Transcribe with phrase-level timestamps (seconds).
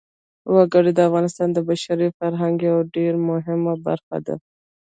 [0.53, 4.35] وګړي د افغانستان د بشري فرهنګ یوه ډېره مهمه برخه ده.